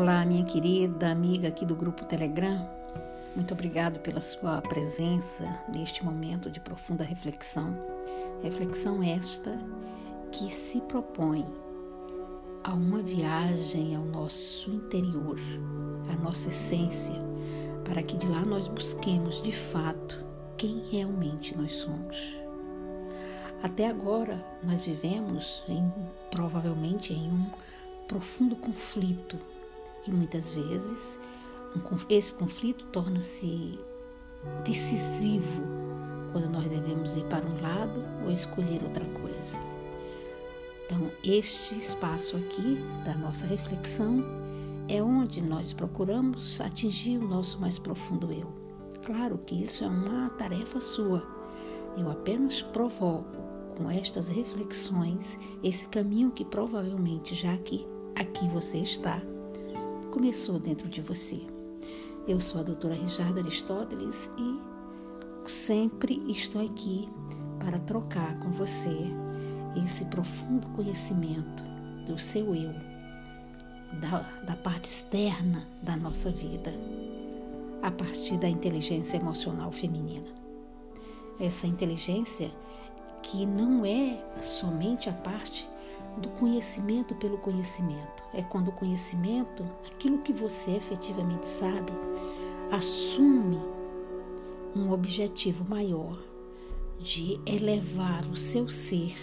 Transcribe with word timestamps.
Olá, 0.00 0.24
minha 0.24 0.42
querida 0.46 1.10
amiga 1.10 1.48
aqui 1.48 1.66
do 1.66 1.76
grupo 1.76 2.06
Telegram. 2.06 2.66
Muito 3.36 3.52
obrigado 3.52 3.98
pela 3.98 4.22
sua 4.22 4.62
presença 4.62 5.46
neste 5.68 6.02
momento 6.02 6.50
de 6.50 6.58
profunda 6.58 7.04
reflexão. 7.04 7.76
Reflexão 8.42 9.02
esta 9.02 9.58
que 10.32 10.50
se 10.50 10.80
propõe 10.80 11.44
a 12.64 12.72
uma 12.72 13.02
viagem 13.02 13.94
ao 13.94 14.02
nosso 14.06 14.70
interior, 14.70 15.38
à 16.10 16.16
nossa 16.16 16.48
essência, 16.48 17.16
para 17.84 18.02
que 18.02 18.16
de 18.16 18.26
lá 18.26 18.40
nós 18.40 18.68
busquemos 18.68 19.42
de 19.42 19.52
fato 19.52 20.24
quem 20.56 20.82
realmente 20.90 21.54
nós 21.54 21.72
somos. 21.72 22.16
Até 23.62 23.86
agora 23.86 24.42
nós 24.64 24.82
vivemos 24.82 25.62
em 25.68 25.92
provavelmente 26.30 27.12
em 27.12 27.30
um 27.30 27.50
profundo 28.08 28.56
conflito 28.56 29.38
que 30.02 30.10
muitas 30.10 30.50
vezes 30.50 31.18
esse 32.08 32.32
conflito 32.32 32.84
torna-se 32.86 33.78
decisivo 34.64 35.62
quando 36.32 36.48
nós 36.48 36.64
devemos 36.66 37.16
ir 37.16 37.24
para 37.24 37.44
um 37.44 37.60
lado 37.60 38.02
ou 38.24 38.30
escolher 38.30 38.82
outra 38.82 39.04
coisa. 39.04 39.58
Então, 40.86 41.10
este 41.22 41.78
espaço 41.78 42.36
aqui 42.36 42.78
da 43.04 43.14
nossa 43.14 43.46
reflexão 43.46 44.24
é 44.88 45.02
onde 45.02 45.40
nós 45.40 45.72
procuramos 45.72 46.60
atingir 46.60 47.18
o 47.18 47.28
nosso 47.28 47.60
mais 47.60 47.78
profundo 47.78 48.32
eu. 48.32 48.52
Claro 49.04 49.38
que 49.38 49.62
isso 49.62 49.84
é 49.84 49.86
uma 49.86 50.30
tarefa 50.30 50.80
sua. 50.80 51.24
Eu 51.96 52.10
apenas 52.10 52.62
provoco 52.62 53.36
com 53.76 53.90
estas 53.90 54.28
reflexões 54.28 55.38
esse 55.62 55.86
caminho 55.86 56.30
que 56.30 56.44
provavelmente 56.44 57.34
já 57.34 57.54
aqui, 57.54 57.86
aqui 58.18 58.48
você 58.48 58.78
está, 58.78 59.22
começou 60.10 60.58
dentro 60.58 60.88
de 60.88 61.00
você. 61.00 61.40
Eu 62.26 62.40
sou 62.40 62.60
a 62.60 62.64
doutora 62.64 62.94
Rijarda 62.94 63.40
Aristóteles 63.40 64.28
e 64.36 65.48
sempre 65.48 66.20
estou 66.28 66.60
aqui 66.64 67.08
para 67.58 67.78
trocar 67.78 68.38
com 68.40 68.50
você 68.50 68.90
esse 69.82 70.04
profundo 70.06 70.68
conhecimento 70.70 71.62
do 72.06 72.18
seu 72.18 72.54
eu, 72.54 72.74
da, 74.00 74.18
da 74.44 74.56
parte 74.56 74.86
externa 74.86 75.66
da 75.80 75.96
nossa 75.96 76.30
vida, 76.30 76.72
a 77.80 77.90
partir 77.90 78.36
da 78.36 78.48
inteligência 78.48 79.16
emocional 79.16 79.70
feminina. 79.70 80.28
Essa 81.38 81.68
inteligência 81.68 82.50
que 83.22 83.46
não 83.46 83.86
é 83.86 84.18
somente 84.42 85.08
a 85.08 85.12
parte 85.12 85.68
do 86.18 86.28
conhecimento 86.30 87.14
pelo 87.14 87.38
conhecimento. 87.38 88.22
É 88.32 88.42
quando 88.42 88.68
o 88.68 88.72
conhecimento, 88.72 89.64
aquilo 89.86 90.18
que 90.18 90.32
você 90.32 90.72
efetivamente 90.72 91.46
sabe, 91.46 91.92
assume 92.70 93.58
um 94.74 94.90
objetivo 94.92 95.64
maior 95.68 96.18
de 96.98 97.40
elevar 97.46 98.26
o 98.26 98.36
seu 98.36 98.68
ser 98.68 99.16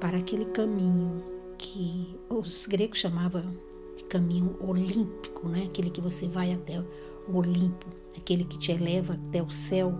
para 0.00 0.18
aquele 0.18 0.46
caminho 0.46 1.22
que 1.58 2.18
os 2.28 2.66
gregos 2.66 2.98
chamavam 2.98 3.56
de 3.96 4.04
caminho 4.04 4.56
olímpico, 4.60 5.48
né? 5.48 5.64
aquele 5.64 5.90
que 5.90 6.00
você 6.00 6.26
vai 6.26 6.52
até 6.52 6.80
o 6.80 7.36
Olimpo, 7.36 7.86
aquele 8.16 8.44
que 8.44 8.58
te 8.58 8.72
eleva 8.72 9.14
até 9.14 9.42
o 9.42 9.50
céu, 9.50 9.94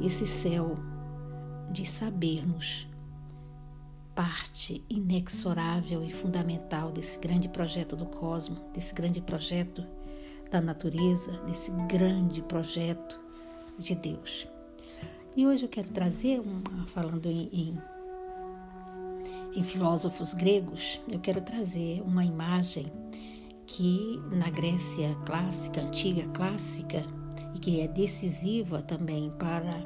esse 0.00 0.26
céu 0.26 0.76
de 1.70 1.86
sabermos 1.86 2.86
parte 4.14 4.84
inexorável 4.88 6.04
e 6.04 6.12
fundamental 6.12 6.92
desse 6.92 7.18
grande 7.18 7.48
projeto 7.48 7.96
do 7.96 8.06
cosmos, 8.06 8.60
desse 8.72 8.94
grande 8.94 9.20
projeto 9.20 9.84
da 10.50 10.60
natureza, 10.60 11.30
desse 11.46 11.70
grande 11.88 12.42
projeto 12.42 13.20
de 13.78 13.94
Deus. 13.94 14.46
E 15.36 15.46
hoje 15.46 15.64
eu 15.64 15.68
quero 15.68 15.90
trazer, 15.90 16.40
uma, 16.40 16.86
falando 16.88 17.30
em, 17.30 17.48
em, 17.52 17.78
em 19.54 19.64
filósofos 19.64 20.34
gregos, 20.34 21.00
eu 21.10 21.20
quero 21.20 21.40
trazer 21.40 22.02
uma 22.02 22.24
imagem 22.24 22.92
que 23.66 24.20
na 24.32 24.50
Grécia 24.50 25.14
clássica, 25.24 25.80
antiga 25.80 26.26
clássica, 26.28 27.04
e 27.54 27.58
que 27.58 27.80
é 27.80 27.86
decisiva 27.86 28.82
também 28.82 29.30
para, 29.38 29.80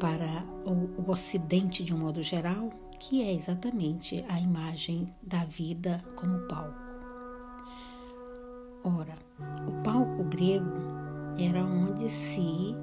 para 0.00 0.44
o, 0.64 1.00
o 1.00 1.10
Ocidente 1.10 1.84
de 1.84 1.94
um 1.94 1.98
modo 1.98 2.22
geral, 2.22 2.70
que 3.02 3.20
é 3.20 3.32
exatamente 3.32 4.24
a 4.28 4.38
imagem 4.38 5.12
da 5.20 5.44
vida 5.44 6.04
como 6.14 6.38
palco. 6.46 6.78
Ora, 8.84 9.18
o 9.66 9.82
palco 9.82 10.22
grego 10.22 10.70
era 11.36 11.64
onde 11.64 12.08
se 12.08 12.76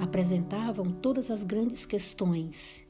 apresentavam 0.00 0.90
todas 0.90 1.30
as 1.30 1.44
grandes 1.44 1.86
questões. 1.86 2.84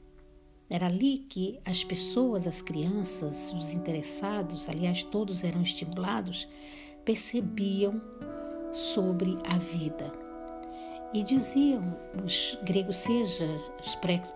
Era 0.67 0.87
ali 0.87 1.19
que 1.19 1.59
as 1.63 1.83
pessoas, 1.83 2.47
as 2.47 2.63
crianças, 2.63 3.53
os 3.53 3.71
interessados, 3.71 4.67
aliás, 4.67 5.03
todos 5.03 5.43
eram 5.43 5.61
estimulados, 5.61 6.47
percebiam 7.05 8.01
sobre 8.73 9.37
a 9.47 9.59
vida. 9.59 10.20
E 11.13 11.23
diziam 11.23 11.83
os 12.23 12.57
gregos, 12.63 12.95
seja 12.95 13.45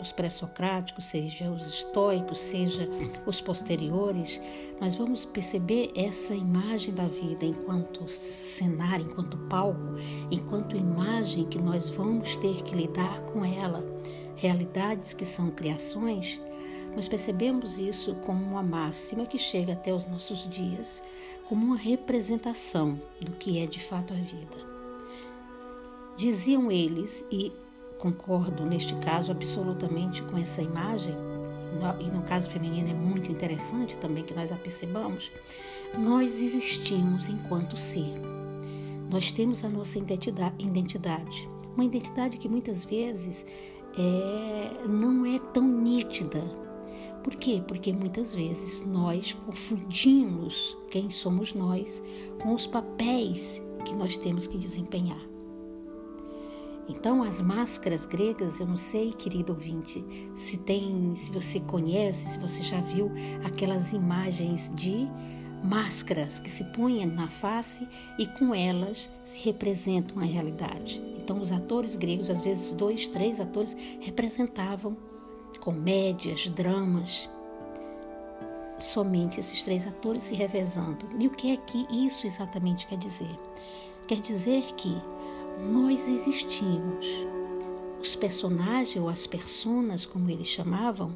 os 0.02 0.12
pré-socráticos, 0.12 1.06
seja 1.06 1.50
os 1.50 1.66
estoicos, 1.68 2.38
seja 2.38 2.90
os 3.26 3.40
posteriores, 3.40 4.42
nós 4.82 4.94
vamos 4.94 5.24
perceber 5.24 5.94
essa 5.96 6.36
imagem 6.36 6.94
da 6.94 7.08
vida 7.08 7.46
enquanto 7.46 8.10
cenário, 8.10 9.06
enquanto 9.06 9.38
palco, 9.48 9.96
enquanto 10.30 10.76
imagem 10.76 11.46
que 11.46 11.58
nós 11.58 11.90
vamos 11.90 12.36
ter 12.36 12.62
que 12.64 12.76
lidar 12.76 13.22
com 13.22 13.46
ela, 13.46 13.82
realidades 14.36 15.14
que 15.14 15.24
são 15.24 15.52
criações. 15.52 16.42
Nós 16.94 17.08
percebemos 17.08 17.80
isso 17.80 18.16
como 18.16 18.44
uma 18.44 18.64
máxima 18.64 19.26
que 19.26 19.38
chega 19.38 19.72
até 19.72 19.94
os 19.94 20.08
nossos 20.08 20.46
dias, 20.50 21.02
como 21.48 21.68
uma 21.68 21.78
representação 21.78 23.00
do 23.22 23.32
que 23.32 23.60
é 23.60 23.66
de 23.66 23.80
fato 23.80 24.14
a 24.14 24.18
vida. 24.18 24.75
Diziam 26.18 26.72
eles, 26.72 27.26
e 27.30 27.52
concordo 28.00 28.66
neste 28.66 28.96
caso 28.96 29.32
absolutamente 29.32 30.22
com 30.24 30.38
essa 30.38 30.62
imagem, 30.62 31.16
e 32.00 32.10
no 32.10 32.22
caso 32.24 32.50
feminino 32.50 32.90
é 32.90 32.94
muito 32.94 33.32
interessante 33.32 33.98
também 33.98 34.24
que 34.24 34.34
nós 34.34 34.52
a 34.52 34.56
percebamos, 34.56 35.32
nós 35.98 36.42
existimos 36.42 37.28
enquanto 37.28 37.78
ser. 37.78 38.14
Nós 39.10 39.32
temos 39.32 39.64
a 39.64 39.70
nossa 39.70 39.98
identidade, 39.98 41.50
uma 41.76 41.86
identidade 41.86 42.38
que 42.38 42.48
muitas 42.48 42.86
vezes 42.86 43.46
é, 43.98 44.88
não 44.88 45.26
é 45.26 45.38
tão 45.54 45.68
nítida. 45.68 46.42
Por 47.24 47.36
quê? 47.36 47.62
Porque 47.68 47.92
muitas 47.92 48.36
vezes 48.36 48.86
nós 48.86 49.34
confundimos 49.34 50.78
quem 50.90 51.10
somos 51.10 51.54
nós 51.54 52.02
com 52.42 52.54
os 52.54 52.68
papéis 52.68 53.62
que 53.84 53.96
nós 53.96 54.18
temos 54.18 54.48
que 54.48 54.58
desempenhar. 54.58 55.35
Então, 56.88 57.24
as 57.24 57.42
máscaras 57.42 58.06
gregas, 58.06 58.60
eu 58.60 58.68
não 58.68 58.78
sei, 58.78 59.12
querido 59.12 59.54
ouvinte, 59.54 60.06
se 60.36 60.58
tem, 60.58 61.16
se 61.16 61.32
você 61.32 61.60
conhece, 61.60 62.30
se 62.30 62.40
você 62.40 62.62
já 62.62 62.80
viu 62.80 63.12
aquelas 63.44 63.92
imagens 63.92 64.72
de 64.76 65.08
máscaras 65.64 66.38
que 66.38 66.50
se 66.50 66.64
põem 66.66 67.06
na 67.08 67.28
face 67.28 67.88
e 68.20 68.28
com 68.28 68.54
elas 68.54 69.10
se 69.24 69.40
representam 69.40 70.20
a 70.20 70.26
realidade. 70.26 71.02
Então, 71.18 71.40
os 71.40 71.52
atores 71.52 71.96
gregos, 71.96 72.30
às 72.30 72.42
vezes 72.42 72.72
dois, 72.72 73.08
três 73.08 73.40
atores, 73.40 73.76
representavam 74.00 74.96
comédias, 75.60 76.48
dramas. 76.50 77.28
Somente 78.78 79.40
esses 79.40 79.64
três 79.64 79.88
atores 79.88 80.24
se 80.24 80.36
revezando. 80.36 81.08
E 81.20 81.26
o 81.26 81.32
que 81.32 81.52
é 81.54 81.58
que 81.58 81.88
isso 81.90 82.28
exatamente 82.28 82.86
quer 82.86 82.98
dizer? 82.98 83.40
Quer 84.08 84.22
dizer 84.22 84.64
que 84.76 84.96
nós 85.60 86.08
existimos. 86.08 87.08
Os 88.02 88.16
personagens 88.16 88.98
ou 88.98 89.10
as 89.10 89.26
personas, 89.26 90.06
como 90.06 90.30
eles 90.30 90.48
chamavam, 90.48 91.16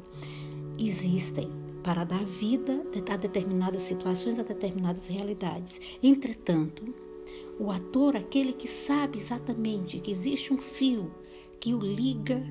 existem 0.78 1.50
para 1.82 2.04
dar 2.04 2.24
vida 2.24 2.84
a 3.10 3.16
determinadas 3.16 3.82
situações, 3.82 4.38
a 4.38 4.42
determinadas 4.42 5.06
realidades. 5.06 5.80
Entretanto, 6.02 6.94
o 7.58 7.70
ator, 7.70 8.16
aquele 8.16 8.52
que 8.52 8.68
sabe 8.68 9.18
exatamente 9.18 10.00
que 10.00 10.10
existe 10.10 10.52
um 10.52 10.58
fio 10.58 11.12
que 11.60 11.74
o 11.74 11.78
liga 11.78 12.42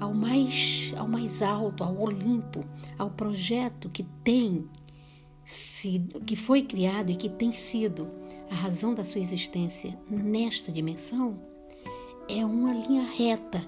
ao 0.00 0.12
mais, 0.12 0.92
ao 0.96 1.08
mais 1.08 1.42
alto, 1.42 1.82
ao 1.82 1.96
Olimpo, 2.00 2.64
ao 2.98 3.10
projeto 3.10 3.88
que 3.88 4.02
tem 4.22 4.68
sido, 5.44 6.20
que 6.20 6.36
foi 6.36 6.62
criado 6.62 7.10
e 7.10 7.16
que 7.16 7.28
tem 7.28 7.52
sido 7.52 8.08
a 8.50 8.54
razão 8.54 8.94
da 8.94 9.04
sua 9.04 9.20
existência 9.20 9.98
nesta 10.10 10.72
dimensão 10.72 11.38
é 12.28 12.44
uma 12.44 12.72
linha 12.72 13.02
reta. 13.02 13.62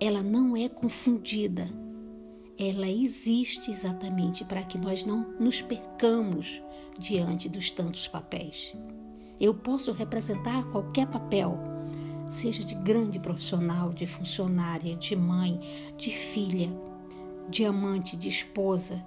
Ela 0.00 0.22
não 0.22 0.56
é 0.56 0.68
confundida. 0.68 1.68
ela 2.58 2.86
existe 2.86 3.70
exatamente 3.70 4.44
para 4.44 4.62
que 4.62 4.76
nós 4.76 5.06
não 5.06 5.34
nos 5.40 5.62
percamos 5.62 6.62
diante 6.98 7.48
dos 7.48 7.70
tantos 7.70 8.06
papéis. 8.06 8.76
Eu 9.40 9.54
posso 9.54 9.92
representar 9.92 10.64
qualquer 10.70 11.06
papel, 11.06 11.58
seja 12.28 12.62
de 12.62 12.74
grande 12.74 13.18
profissional, 13.18 13.90
de 13.94 14.06
funcionária, 14.06 14.94
de 14.94 15.16
mãe, 15.16 15.58
de 15.96 16.10
filha, 16.10 16.70
de 17.48 17.64
amante, 17.64 18.14
de 18.14 18.28
esposa. 18.28 19.02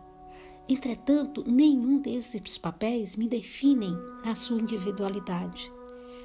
Entretanto, 0.67 1.43
nenhum 1.45 1.97
desses 1.97 2.57
papéis 2.57 3.17
me 3.17 3.27
definem 3.27 3.93
na 4.23 4.33
sua 4.33 4.61
individualidade, 4.61 5.71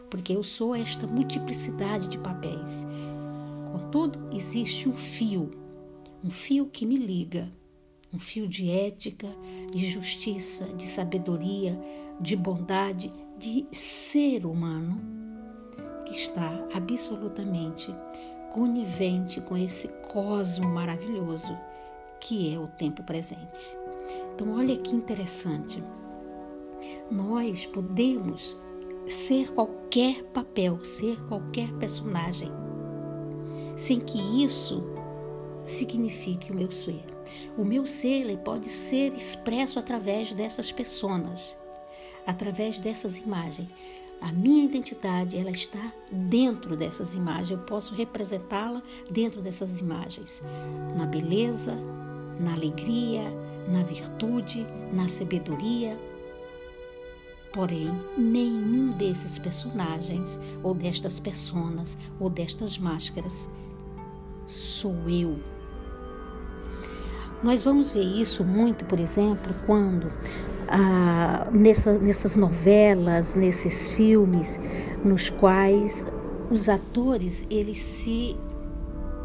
porque 0.08 0.32
eu 0.32 0.44
sou 0.44 0.76
esta 0.76 1.06
multiplicidade 1.06 2.08
de 2.08 2.19
papéis. 2.19 2.87
Contudo, 3.73 4.29
existe 4.32 4.88
um 4.88 4.93
fio, 4.93 5.50
um 6.23 6.31
fio 6.31 6.67
que 6.67 6.87
me 6.87 6.96
liga, 6.96 7.52
um 8.12 8.19
fio 8.19 8.46
de 8.46 8.70
ética, 8.70 9.29
de 9.73 9.88
justiça, 9.88 10.64
de 10.67 10.87
sabedoria, 10.87 11.79
de 12.20 12.37
bondade, 12.37 13.12
de 13.37 13.67
ser 13.73 14.46
humano 14.46 15.00
que 16.05 16.14
está 16.14 16.67
absolutamente 16.73 17.94
conivente 18.52 19.40
com 19.40 19.56
esse 19.56 19.88
cosmo 20.11 20.69
maravilhoso 20.69 21.56
que 22.20 22.52
é 22.52 22.58
o 22.58 22.67
tempo 22.67 23.02
presente. 23.02 23.79
Então, 24.34 24.55
olha 24.56 24.76
que 24.76 24.94
interessante. 24.94 25.82
Nós 27.10 27.66
podemos 27.66 28.56
ser 29.06 29.52
qualquer 29.52 30.22
papel, 30.25 30.84
ser 30.84 31.20
qualquer 31.25 31.72
personagem, 31.75 32.50
sem 33.76 34.00
que 34.00 34.44
isso 34.44 34.82
signifique 35.64 36.52
o 36.52 36.55
meu 36.55 36.70
ser. 36.70 37.05
O 37.56 37.64
meu 37.64 37.87
ser 37.87 38.22
ele 38.22 38.37
pode 38.37 38.69
ser 38.69 39.12
expresso 39.14 39.78
através 39.78 40.32
dessas 40.34 40.72
pessoas, 40.72 41.56
através 42.26 42.81
dessas 42.81 43.19
imagens. 43.19 43.69
A 44.20 44.32
minha 44.32 44.64
identidade, 44.64 45.38
ela 45.38 45.50
está 45.50 45.93
dentro 46.11 46.76
dessas 46.76 47.14
imagens. 47.14 47.50
Eu 47.50 47.58
posso 47.58 47.94
representá-la 47.94 48.82
dentro 49.11 49.40
dessas 49.40 49.81
imagens, 49.81 50.43
na 50.96 51.06
beleza, 51.06 51.76
na 52.40 52.55
alegria, 52.55 53.23
na 53.69 53.82
virtude, 53.82 54.67
na 54.93 55.08
sabedoria. 55.08 55.99
Porém, 57.52 57.90
nenhum 58.17 58.93
desses 58.93 59.38
personagens, 59.38 60.38
ou 60.62 60.75
destas 60.75 61.19
pessoas, 61.19 61.96
ou 62.20 62.29
destas 62.29 62.79
máscaras, 62.79 63.49
sou 64.46 64.94
eu. 65.08 65.38
Nós 67.43 67.62
vamos 67.62 67.90
ver 67.90 68.05
isso 68.05 68.44
muito, 68.44 68.85
por 68.85 68.99
exemplo, 68.99 69.55
quando 69.64 70.12
ah, 70.69 71.49
nessa, 71.52 71.99
nessas 71.99 72.37
novelas, 72.37 73.35
nesses 73.35 73.88
filmes, 73.93 74.58
nos 75.05 75.31
quais 75.31 76.12
os 76.50 76.69
atores 76.69 77.46
eles 77.50 77.79
se 77.79 78.37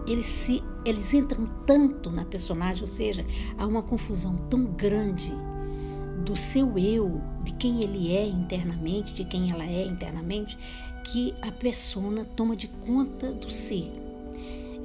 eles 0.07 0.25
se 0.25 0.61
eles 0.85 1.13
entram 1.13 1.45
tanto 1.65 2.09
na 2.09 2.25
personagem, 2.25 2.81
ou 2.81 2.87
seja, 2.87 3.25
há 3.57 3.65
uma 3.65 3.81
confusão 3.81 4.35
tão 4.49 4.65
grande 4.65 5.33
do 6.23 6.37
seu 6.37 6.77
eu, 6.77 7.21
de 7.43 7.53
quem 7.53 7.83
ele 7.83 8.15
é 8.15 8.25
internamente, 8.25 9.13
de 9.13 9.25
quem 9.25 9.51
ela 9.51 9.65
é 9.65 9.85
internamente, 9.85 10.57
que 11.03 11.33
a 11.41 11.51
persona 11.51 12.25
toma 12.35 12.55
de 12.55 12.67
conta 12.67 13.31
do 13.31 13.51
ser. 13.51 13.91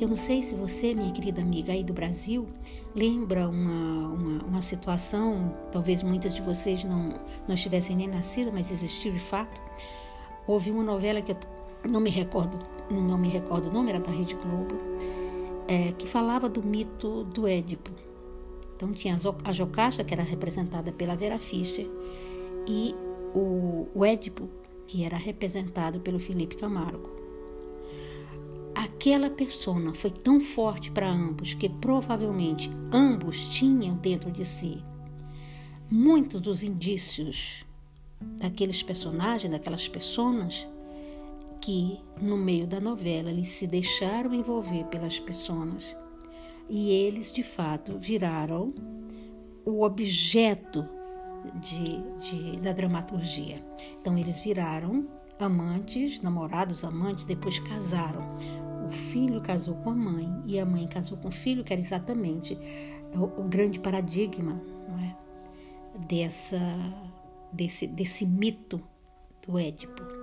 Eu 0.01 0.07
não 0.07 0.17
sei 0.17 0.43
se 0.43 0.55
você, 0.55 0.95
minha 0.95 1.11
querida 1.11 1.41
amiga 1.41 1.73
aí 1.73 1.83
do 1.83 1.93
Brasil, 1.93 2.47
lembra 2.95 3.49
uma, 3.49 4.09
uma, 4.09 4.45
uma 4.45 4.63
situação, 4.63 5.53
talvez 5.73 6.05
muitas 6.05 6.35
de 6.35 6.41
vocês 6.41 6.85
não, 6.85 7.09
não 7.47 7.55
estivessem 7.55 7.97
nem 7.97 8.07
nascidas, 8.07 8.53
mas 8.53 8.71
existiu 8.71 9.13
de 9.13 9.19
fato. 9.19 9.61
Houve 10.47 10.71
uma 10.71 10.85
novela 10.85 11.21
que 11.21 11.33
eu 11.33 11.37
não 11.91 12.01
me 12.01 12.11
recordo, 12.11 12.59
não 12.89 13.19
me 13.19 13.29
recordo 13.29 13.69
o 13.69 13.73
nome, 13.73 13.91
era 13.91 13.99
da 13.99 14.11
Rede 14.11 14.37
Globo, 14.37 14.77
é, 15.69 15.93
que 15.93 16.09
falava 16.09 16.49
do 16.49 16.63
mito 16.67 17.25
do 17.25 17.47
Édipo. 17.47 17.91
Então 18.75 18.93
tinha 18.93 19.17
a 19.45 19.53
Jocasta, 19.53 20.03
que 20.03 20.15
era 20.15 20.23
representada 20.23 20.91
pela 20.91 21.15
Vera 21.15 21.39
Fischer, 21.39 21.87
e 22.67 22.95
o, 23.35 23.87
o 23.95 24.05
Édipo, 24.05 24.49
que 24.87 25.05
era 25.05 25.17
representado 25.17 26.01
pelo 26.01 26.19
Felipe 26.19 26.57
Camargo 26.57 27.19
aquela 28.99 29.29
persona 29.29 29.93
foi 29.93 30.11
tão 30.11 30.41
forte 30.41 30.91
para 30.91 31.11
ambos 31.11 31.55
que 31.55 31.69
provavelmente 31.69 32.71
ambos 32.93 33.49
tinham 33.49 33.97
dentro 33.97 34.31
de 34.31 34.45
si 34.45 34.83
muitos 35.91 36.41
dos 36.41 36.63
indícios 36.63 37.65
daqueles 38.21 38.83
personagens, 38.83 39.51
daquelas 39.51 39.89
pessoas 39.89 40.67
que 41.61 42.01
no 42.21 42.37
meio 42.37 42.67
da 42.67 42.81
novela 42.81 43.31
eles 43.31 43.49
se 43.49 43.67
deixaram 43.67 44.35
envolver 44.35 44.85
pelas 44.85 45.19
pessoas 45.19 45.97
e 46.69 46.91
eles 46.91 47.33
de 47.33 47.43
fato 47.43 47.99
viraram 47.99 48.75
o 49.65 49.83
objeto 49.83 50.87
de, 51.61 52.03
de, 52.21 52.61
da 52.61 52.73
dramaturgia. 52.73 53.65
Então 54.01 54.17
eles 54.17 54.41
viraram 54.41 55.09
amantes, 55.39 56.21
namorados, 56.21 56.85
amantes, 56.85 57.25
depois 57.25 57.59
casaram 57.61 58.37
o 58.89 58.91
filho 58.91 59.43
casou 59.43 59.75
com 59.77 59.91
a 59.91 59.95
mãe 59.95 60.43
e 60.47 60.59
a 60.59 60.65
mãe 60.65 60.89
casou 60.89 61.19
com 61.19 61.29
o 61.29 61.33
filho, 61.33 61.63
que 61.63 61.75
era 61.75 61.81
exatamente 61.81 62.59
o, 63.15 63.43
o 63.43 63.45
grande 63.45 63.79
paradigma 63.79 64.61
não 64.89 64.99
é? 64.99 65.15
dessa, 66.09 66.59
desse, 67.53 67.87
desse 67.87 68.25
mito 68.25 68.83
do 69.47 69.59
Édipo. 69.59 70.18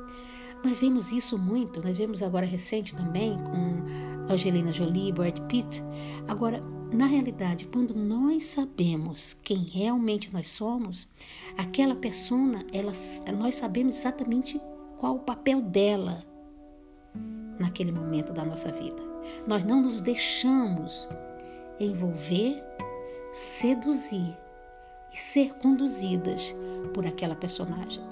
Nós 0.66 0.80
vemos 0.80 1.12
isso 1.12 1.38
muito, 1.38 1.80
nós 1.80 1.96
vemos 1.96 2.24
agora 2.24 2.44
recente 2.44 2.96
também 2.96 3.38
com 3.38 4.34
Angelina 4.34 4.74
Jolie, 4.74 5.12
Brad 5.12 5.40
Pitt. 5.42 5.84
Agora, 6.28 6.60
na 6.92 7.06
realidade, 7.06 7.68
quando 7.68 7.94
nós 7.94 8.46
sabemos 8.46 9.38
quem 9.44 9.60
realmente 9.60 10.34
nós 10.34 10.50
somos, 10.50 11.08
aquela 11.56 11.94
persona, 11.94 12.66
ela, 12.74 12.94
nós 13.38 13.54
sabemos 13.54 13.96
exatamente 13.96 14.60
qual 14.98 15.18
o 15.18 15.20
papel 15.20 15.62
dela 15.62 16.26
naquele 17.60 17.92
momento 17.92 18.34
da 18.34 18.44
nossa 18.44 18.72
vida. 18.72 19.04
Nós 19.46 19.64
não 19.64 19.84
nos 19.84 20.02
deixamos 20.02 21.08
envolver, 21.80 22.60
seduzir 23.32 24.36
e 25.14 25.16
ser 25.16 25.54
conduzidas 25.60 26.56
por 26.92 27.06
aquela 27.06 27.36
personagem. 27.36 28.04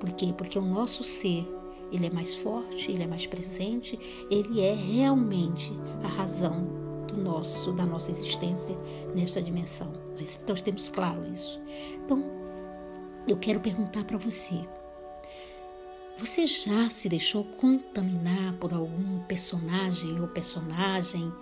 Por 0.00 0.10
quê? 0.12 0.32
Porque 0.34 0.58
o 0.58 0.62
nosso 0.62 1.04
ser, 1.04 1.46
ele 1.94 2.06
é 2.06 2.10
mais 2.10 2.34
forte, 2.34 2.90
ele 2.90 3.02
é 3.02 3.06
mais 3.06 3.26
presente, 3.26 3.98
ele 4.30 4.60
é 4.60 4.74
realmente 4.74 5.72
a 6.02 6.08
razão 6.08 6.66
do 7.06 7.16
nosso 7.16 7.72
da 7.72 7.86
nossa 7.86 8.10
existência 8.10 8.76
nesta 9.14 9.40
dimensão. 9.40 9.92
Nós, 10.18 10.40
nós 10.46 10.62
temos 10.62 10.88
claro 10.88 11.24
isso. 11.32 11.60
Então, 12.04 12.24
eu 13.28 13.36
quero 13.36 13.60
perguntar 13.60 14.04
para 14.04 14.18
você, 14.18 14.66
você 16.18 16.46
já 16.46 16.88
se 16.90 17.08
deixou 17.08 17.44
contaminar 17.44 18.54
por 18.54 18.72
algum 18.72 19.20
personagem 19.20 20.20
ou 20.20 20.28
personagem 20.28 21.32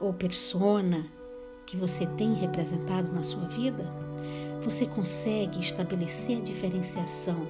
ou 0.00 0.12
persona 0.12 1.06
que 1.66 1.76
você 1.76 2.06
tem 2.06 2.34
representado 2.34 3.12
na 3.12 3.22
sua 3.22 3.46
vida? 3.46 3.84
Você 4.62 4.86
consegue 4.86 5.60
estabelecer 5.60 6.38
a 6.38 6.40
diferenciação 6.40 7.46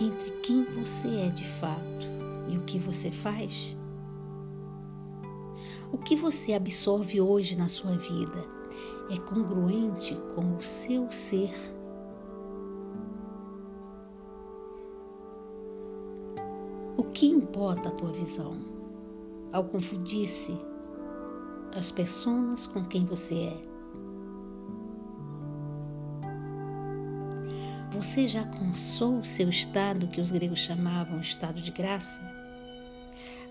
entre 0.00 0.30
quem 0.42 0.64
você 0.64 1.08
é 1.08 1.28
de 1.30 1.44
fato 1.44 2.06
e 2.48 2.56
o 2.56 2.62
que 2.62 2.78
você 2.78 3.10
faz? 3.10 3.76
O 5.92 5.98
que 5.98 6.16
você 6.16 6.54
absorve 6.54 7.20
hoje 7.20 7.56
na 7.56 7.68
sua 7.68 7.96
vida 7.96 8.44
é 9.10 9.18
congruente 9.18 10.16
com 10.34 10.56
o 10.56 10.62
seu 10.62 11.10
ser? 11.12 11.52
O 16.96 17.04
que 17.04 17.26
importa 17.26 17.88
a 17.88 17.92
tua 17.92 18.12
visão 18.12 18.56
ao 19.52 19.64
confundir-se 19.64 20.58
as 21.76 21.90
pessoas 21.90 22.66
com 22.66 22.84
quem 22.84 23.04
você 23.04 23.34
é? 23.34 23.71
Você 27.92 28.26
já 28.26 28.40
alcançou 28.40 29.18
o 29.18 29.24
seu 29.24 29.50
estado 29.50 30.08
que 30.08 30.18
os 30.18 30.30
gregos 30.30 30.60
chamavam 30.60 31.20
estado 31.20 31.60
de 31.60 31.70
graça? 31.70 32.22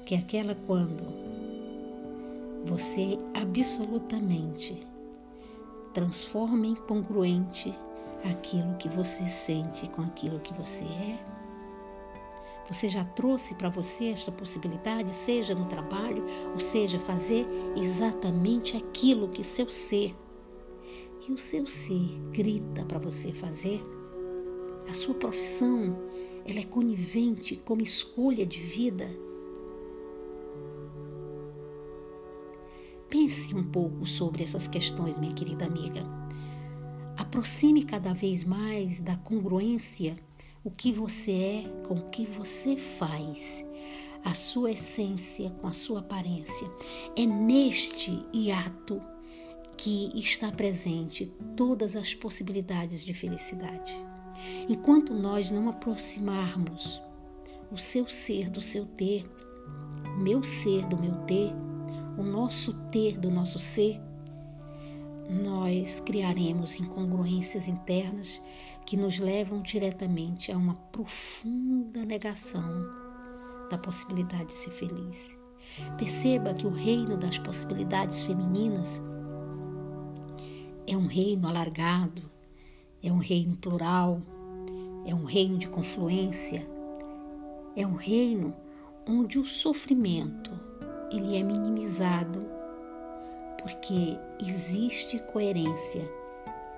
Que 0.04 0.16
é 0.16 0.18
aquela 0.18 0.56
quando 0.66 1.04
você 2.66 3.20
absolutamente 3.40 4.76
transforma 5.94 6.66
em 6.66 6.74
congruente 6.74 7.72
aquilo 8.32 8.76
que 8.78 8.90
você 8.90 9.30
sente 9.30 9.88
com 9.90 10.02
aquilo 10.02 10.40
que 10.40 10.56
você 10.56 10.86
é? 10.86 11.24
Você 12.68 12.90
já 12.90 13.06
trouxe 13.06 13.54
para 13.54 13.70
você 13.70 14.06
esta 14.10 14.32
possibilidade, 14.32 15.12
seja 15.12 15.54
no 15.54 15.66
trabalho, 15.66 16.26
ou 16.52 16.60
seja, 16.60 17.00
fazer 17.00 17.46
exatamente 17.78 18.76
aquilo 18.76 19.30
que 19.30 19.44
seu 19.44 19.70
ser, 19.70 20.16
que 21.20 21.32
o 21.32 21.38
seu 21.38 21.68
ser 21.68 22.20
grita 22.32 22.84
para 22.86 22.98
você 22.98 23.32
fazer? 23.32 24.01
A 24.90 24.94
sua 24.94 25.16
profissão, 25.16 25.98
ela 26.46 26.60
é 26.60 26.64
conivente 26.64 27.56
como 27.56 27.82
escolha 27.82 28.46
de 28.46 28.62
vida? 28.62 29.10
Pense 33.10 33.54
um 33.54 33.64
pouco 33.64 34.06
sobre 34.06 34.44
essas 34.44 34.68
questões, 34.68 35.18
minha 35.18 35.34
querida 35.34 35.66
amiga. 35.66 36.02
Aproxime 37.18 37.84
cada 37.84 38.14
vez 38.14 38.44
mais 38.44 39.00
da 39.00 39.16
congruência 39.18 40.18
o 40.64 40.72
que 40.72 40.92
você 40.92 41.32
é 41.32 41.88
com 41.88 41.96
o 41.96 42.10
que 42.10 42.26
você 42.26 42.78
faz, 42.78 43.66
a 44.24 44.34
sua 44.34 44.72
essência 44.72 45.50
com 45.52 45.68
a 45.68 45.74
sua 45.74 46.00
aparência. 46.00 46.70
É 47.16 47.26
neste 47.26 48.26
hiato 48.34 49.02
que 49.78 50.10
está 50.14 50.52
presente 50.52 51.32
todas 51.56 51.96
as 51.96 52.14
possibilidades 52.14 53.04
de 53.04 53.14
felicidade. 53.14 54.11
Enquanto 54.68 55.14
nós 55.14 55.52
não 55.52 55.70
aproximarmos 55.70 57.02
o 57.72 57.78
seu 57.78 58.08
ser 58.08 58.50
do 58.50 58.62
seu 58.62 58.86
ter, 58.86 59.30
meu 60.18 60.44
ser 60.44 60.86
do 60.88 60.98
meu 60.98 61.14
ter, 61.26 61.54
o 62.18 62.24
nosso 62.24 62.74
ter 62.92 63.18
do 63.18 63.32
nosso 63.32 63.60
ser, 63.60 64.00
nós 65.30 66.00
criaremos 66.02 66.80
incongruências 66.80 67.68
internas 67.68 68.42
que 68.86 68.98
nos 68.98 69.20
levam 69.20 69.62
diretamente 69.62 70.52
a 70.52 70.58
uma 70.58 70.76
profunda 70.92 72.04
negação 72.04 72.62
da 73.70 73.78
possibilidade 73.78 74.48
de 74.48 74.54
ser 74.54 74.72
feliz. 74.72 75.38
Perceba 75.98 76.54
que 76.54 76.68
o 76.68 76.72
reino 76.72 77.16
das 77.16 77.38
possibilidades 77.38 78.24
femininas 78.24 79.02
é 80.88 80.98
um 80.98 81.06
reino 81.06 81.48
alargado, 81.48 82.31
é 83.04 83.12
um 83.12 83.18
reino 83.18 83.56
plural, 83.58 84.22
é 85.06 85.14
um 85.14 85.26
reino 85.26 85.58
de 85.58 85.68
confluência, 85.68 86.68
é 87.76 87.86
um 87.86 87.96
reino 87.96 88.54
onde 89.08 89.40
o 89.40 89.46
sofrimento 89.46 90.52
ele 91.12 91.38
é 91.38 91.44
minimizado 91.44 92.46
porque 93.62 94.18
existe 94.40 95.20
coerência 95.20 96.02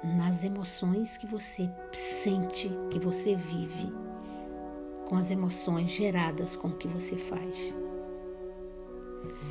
nas 0.03 0.43
emoções 0.43 1.17
que 1.17 1.25
você 1.25 1.69
sente, 1.91 2.69
que 2.89 2.99
você 2.99 3.35
vive, 3.35 3.91
com 5.07 5.15
as 5.15 5.31
emoções 5.31 5.91
geradas 5.91 6.55
com 6.55 6.67
o 6.67 6.75
que 6.75 6.87
você 6.87 7.17
faz. 7.17 7.73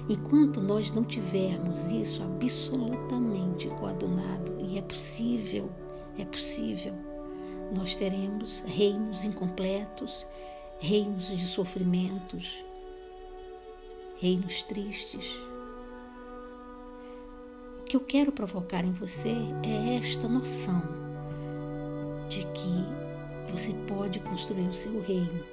Enquanto 0.09 0.61
nós 0.61 0.93
não 0.93 1.05
tivermos 1.05 1.91
isso 1.91 2.23
absolutamente 2.23 3.69
coadunado, 3.69 4.57
e 4.59 4.77
é 4.77 4.83
possível, 4.83 5.71
é 6.19 6.25
possível, 6.25 6.95
nós 7.75 7.97
teremos 7.97 8.63
reinos 8.67 9.25
incompletos, 9.25 10.27
reinos 10.79 11.29
de 11.29 11.45
sofrimentos, 11.45 12.65
reinos 14.21 14.63
tristes. 14.63 15.39
Que 17.87 17.97
eu 17.97 18.01
quero 18.01 18.33
provocar 18.33 18.85
em 18.85 18.93
você 18.93 19.37
é 19.65 19.97
esta 19.97 20.29
noção 20.29 20.83
de 22.29 22.47
que 22.49 23.53
você 23.53 23.75
pode 23.87 24.21
construir 24.21 24.69
o 24.69 24.75
seu 24.75 25.01
reino 25.03 25.45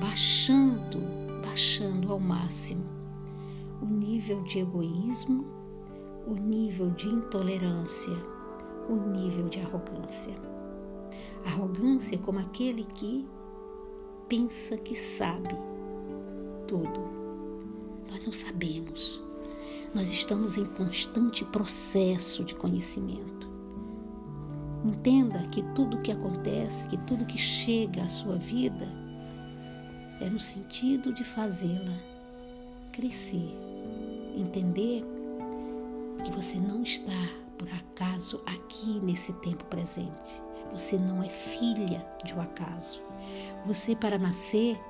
baixando, 0.00 1.00
baixando 1.42 2.12
ao 2.12 2.18
máximo 2.18 2.84
o 3.82 3.86
nível 3.86 4.42
de 4.44 4.60
egoísmo, 4.60 5.44
o 6.26 6.34
nível 6.34 6.90
de 6.90 7.08
intolerância, 7.08 8.16
o 8.90 9.10
nível 9.10 9.48
de 9.48 9.60
arrogância. 9.60 10.34
Arrogância 11.44 12.16
é 12.16 12.18
como 12.18 12.38
aquele 12.38 12.84
que 12.84 13.26
pensa 14.28 14.76
que 14.76 14.94
sabe 14.94 15.56
tudo. 16.66 17.00
Nós 18.10 18.24
não 18.24 18.32
sabemos. 18.32 19.20
Nós 19.94 20.10
estamos 20.10 20.56
em 20.56 20.64
constante 20.64 21.44
processo 21.44 22.44
de 22.44 22.54
conhecimento. 22.54 23.48
Entenda 24.84 25.38
que 25.48 25.62
tudo 25.74 26.00
que 26.00 26.12
acontece, 26.12 26.86
que 26.88 26.96
tudo 26.98 27.26
que 27.26 27.38
chega 27.38 28.02
à 28.02 28.08
sua 28.08 28.36
vida 28.36 28.88
é 30.20 30.28
no 30.28 30.40
sentido 30.40 31.12
de 31.12 31.24
fazê-la 31.24 32.10
crescer. 32.92 33.54
Entender 34.36 35.04
que 36.24 36.30
você 36.32 36.58
não 36.58 36.82
está 36.82 37.12
por 37.60 37.68
acaso 37.74 38.40
aqui 38.46 38.98
nesse 39.00 39.34
tempo 39.34 39.66
presente. 39.66 40.42
Você 40.72 40.96
não 40.96 41.22
é 41.22 41.28
filha 41.28 42.06
de 42.24 42.34
um 42.34 42.40
acaso. 42.40 43.02
Você, 43.66 43.94
para 43.94 44.16
nascer, 44.16 44.80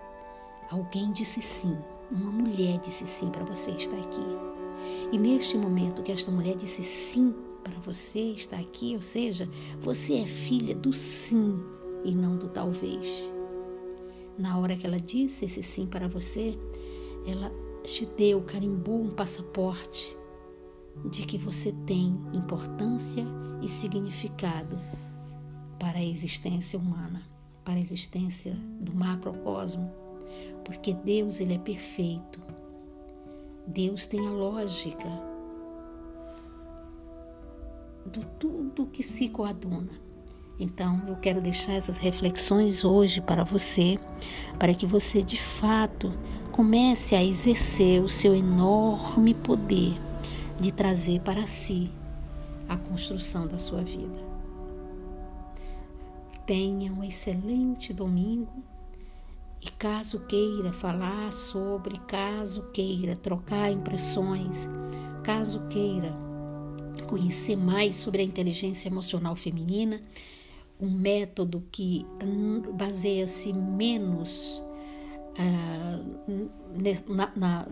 alguém 0.71 1.11
disse 1.13 1.43
sim. 1.43 1.77
Uma 2.13 2.31
mulher 2.31 2.79
disse 2.79 3.09
sim 3.09 3.29
para 3.29 3.45
você 3.45 3.73
estar 3.73 3.97
aqui. 3.97 4.25
E 5.11 5.19
neste 5.19 5.59
momento 5.59 6.03
que 6.03 6.13
esta 6.13 6.31
mulher 6.31 6.55
disse 6.55 6.85
sim 6.85 7.35
para 7.65 7.79
você 7.81 8.21
estar 8.21 8.59
aqui, 8.59 8.95
ou 8.95 9.03
seja, 9.03 9.49
você 9.81 10.19
é 10.19 10.27
filha 10.27 10.75
do 10.75 10.93
sim 10.93 11.61
e 12.05 12.15
não 12.15 12.37
do 12.37 12.49
talvez. 12.49 13.33
Na 14.39 14.57
hora 14.59 14.77
que 14.77 14.87
ela 14.87 15.01
disse 15.01 15.45
esse 15.45 15.63
sim 15.63 15.87
para 15.87 16.07
você, 16.07 16.57
ela 17.27 17.53
te 17.83 18.07
deu, 18.07 18.41
carimbou 18.43 19.03
um 19.03 19.11
passaporte 19.11 20.20
de 21.09 21.25
que 21.25 21.39
você 21.39 21.73
tem 21.87 22.21
importância 22.33 23.25
e 23.63 23.69
significado 23.69 24.79
para 25.79 25.99
a 25.99 26.05
existência 26.05 26.79
humana, 26.79 27.23
para 27.65 27.75
a 27.75 27.81
existência 27.81 28.55
do 28.81 28.95
macrocosmo, 28.95 29.91
porque 30.65 30.93
Deus 30.93 31.41
ele 31.41 31.55
é 31.55 31.59
perfeito 31.59 32.41
Deus 33.73 34.05
tem 34.05 34.27
a 34.27 34.31
lógica 34.31 35.09
do 38.05 38.25
tudo 38.39 38.87
que 38.87 39.03
se 39.03 39.29
coaduna. 39.29 39.93
Então, 40.59 41.01
eu 41.07 41.17
quero 41.17 41.41
deixar 41.41 41.75
essas 41.75 41.97
reflexões 41.97 42.85
hoje 42.85 43.21
para 43.21 43.45
você, 43.45 43.99
para 44.59 44.75
que 44.75 44.87
você 44.87 45.23
de 45.23 45.41
fato 45.41 46.13
comece 46.51 47.15
a 47.15 47.23
exercer 47.23 48.03
o 48.03 48.09
seu 48.09 48.35
enorme 48.35 49.35
poder 49.35 49.97
de 50.61 50.71
trazer 50.71 51.21
para 51.21 51.47
si 51.47 51.91
a 52.69 52.77
construção 52.77 53.47
da 53.47 53.59
sua 53.59 53.83
vida. 53.83 54.31
Tenha 56.47 56.93
um 56.93 57.03
excelente 57.03 57.93
domingo 57.93 58.63
e 59.63 59.71
caso 59.71 60.21
queira 60.27 60.73
falar 60.73 61.33
sobre, 61.33 61.99
caso 62.01 62.63
queira 62.73 63.17
trocar 63.17 63.71
impressões, 63.71 64.69
caso 65.23 65.67
queira 65.69 66.15
conhecer 67.09 67.57
mais 67.57 67.97
sobre 67.97 68.23
a 68.23 68.25
inteligência 68.25 68.89
emocional 68.89 69.35
feminina, 69.35 70.01
um 70.81 70.91
método 70.91 71.65
que 71.71 72.07
baseia-se 72.75 73.53
menos 73.53 74.63
uh, 75.39 76.51
na, 77.07 77.33
na, 77.37 77.67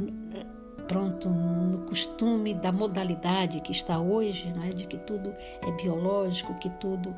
pronto 0.89 1.29
no 1.29 1.79
costume 1.87 2.55
da 2.55 2.73
modalidade 2.73 3.61
que 3.61 3.71
está 3.71 4.01
hoje, 4.01 4.53
não 4.57 4.65
é? 4.65 4.71
de 4.71 4.87
que 4.87 4.97
tudo 4.97 5.33
é 5.67 5.71
biológico, 5.73 6.55
que 6.55 6.71
tudo 6.71 7.15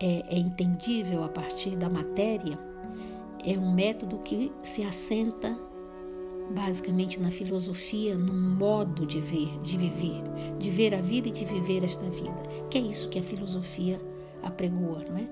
é, 0.00 0.22
é 0.28 0.38
entendível 0.38 1.24
a 1.24 1.28
partir 1.28 1.76
da 1.76 1.90
matéria 1.90 2.58
é 3.44 3.58
um 3.58 3.72
método 3.72 4.18
que 4.18 4.52
se 4.62 4.82
assenta 4.84 5.58
basicamente 6.50 7.20
na 7.20 7.30
filosofia, 7.30 8.16
no 8.16 8.32
modo 8.32 9.06
de 9.06 9.20
ver, 9.20 9.58
de 9.60 9.76
viver, 9.76 10.22
de 10.58 10.70
ver 10.70 10.94
a 10.94 11.00
vida 11.00 11.28
e 11.28 11.30
de 11.30 11.44
viver 11.44 11.84
esta 11.84 12.08
vida. 12.08 12.42
Que 12.70 12.78
é 12.78 12.80
isso 12.80 13.08
que 13.08 13.18
a 13.18 13.22
filosofia 13.22 14.00
apregoa, 14.42 15.04
não 15.08 15.18
é? 15.18 15.28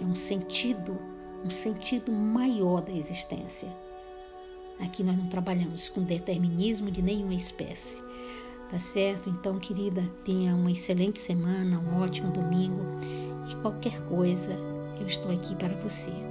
É 0.00 0.04
um 0.04 0.14
sentido, 0.14 0.98
um 1.44 1.50
sentido 1.50 2.12
maior 2.12 2.82
da 2.82 2.92
existência. 2.92 3.68
Aqui 4.80 5.02
nós 5.02 5.16
não 5.16 5.26
trabalhamos 5.26 5.88
com 5.88 6.02
determinismo 6.02 6.90
de 6.90 7.02
nenhuma 7.02 7.34
espécie. 7.34 8.02
Tá 8.70 8.78
certo? 8.78 9.28
Então, 9.28 9.58
querida, 9.58 10.02
tenha 10.24 10.54
uma 10.54 10.70
excelente 10.70 11.18
semana, 11.18 11.80
um 11.80 12.00
ótimo 12.00 12.32
domingo 12.32 12.84
e 13.50 13.56
qualquer 13.56 14.00
coisa, 14.02 14.56
eu 15.00 15.06
estou 15.06 15.32
aqui 15.32 15.56
para 15.56 15.74
você. 15.74 16.29